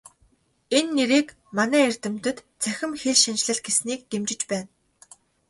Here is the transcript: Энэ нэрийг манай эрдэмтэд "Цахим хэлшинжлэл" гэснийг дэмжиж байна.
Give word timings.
Энэ 0.77 0.91
нэрийг 0.97 1.27
манай 1.57 1.83
эрдэмтэд 1.89 2.37
"Цахим 2.61 2.91
хэлшинжлэл" 3.01 3.59
гэснийг 3.65 4.01
дэмжиж 4.11 4.41
байна. 4.51 4.69